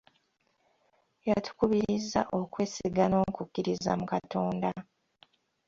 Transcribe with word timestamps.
Yatukubirizza 1.29 2.21
okwesiga 2.39 3.03
n'okukkiririza 3.07 3.91
mu 3.99 4.05
Katonda. 4.13 4.69